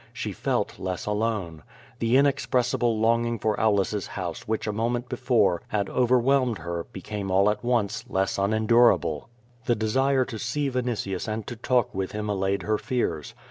[0.13, 1.61] She felt less alone.
[1.99, 3.01] The inexpressible QUO VADI8.
[3.01, 7.51] 57 longing for Aulus^s house which a moment before had over whelmed her became all
[7.51, 9.29] at once less unendurable.
[9.65, 13.35] The de sire to see Vinitius and to talk with him allayed her fears.